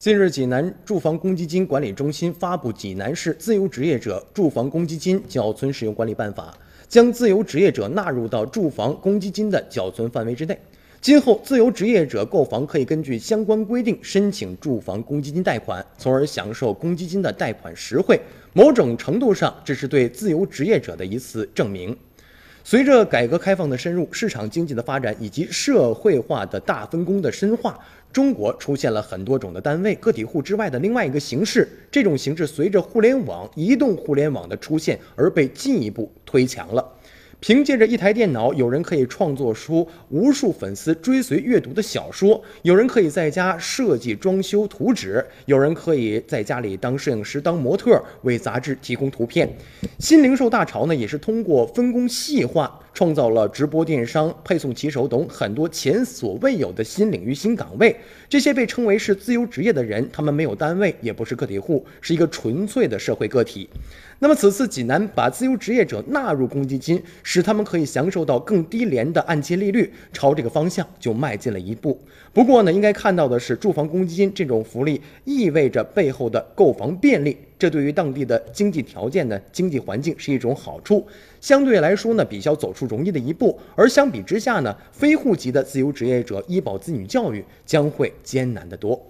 [0.00, 6.54] 近日，济南住房公积金管理中心发布《济南市自由职业者住房公积金缴存使用管理办法》，
[6.88, 10.56] 将自由职业者纳入到住房公积金的缴存范围之内。
[11.00, 18.20] 今后，自由职业者购房可以根据相关规定申请住房公积金贷款，从而享受公积金的贷款实惠。
[18.52, 21.96] 某种程度上，这是对自由职业者的一次证明。
[22.70, 27.80] 随着改革开放的深入，市场经济的发展以及社会化的大分工的深化，
[28.12, 31.66] 中国出现了很多种的单位，个体户之外的另外一个形式。
[31.90, 36.86] 这种形式随着互联网、移动互联网的出现而被进一步推强了。
[37.40, 49.48] 凭借着一台电脑，有人可以创作出无数粉丝追随阅读的小说；有人可以在家设计装修图纸；有人可以在家里当摄影师、当模特，为杂志提供图片。
[50.00, 57.94] 新零售大潮呢，也是通过分工细化，创造了直播电商、配送骑手等很多前所未有的新领域、新岗位。
[58.28, 63.70] 这些被称为是自由职业的人，他们没有单位，也不是个体户，是一个纯粹的社会个体。
[64.18, 71.96] 那么，此次济南把自由职业者纳入公积金，使他们可以享受到更低廉的按揭利率，朝这个方向就迈进了一步。
[72.32, 81.04] 不过呢，应该看到的是，住房公积金这种福利意味着背后的购房便利，这对于当地的经济条件呢、经济环境是一种好处，
[81.40, 83.58] 相对来说呢，比较走出容易的一步。
[83.74, 89.00] 而相比之下呢，非户籍的自由职业者医保子女教育将会艰难得多。